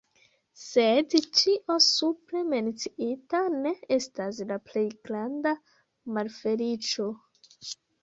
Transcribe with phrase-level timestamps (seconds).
[0.59, 5.57] Sed ĉio supre menciita ne estas la plej granda
[6.19, 7.13] malfeliĉo.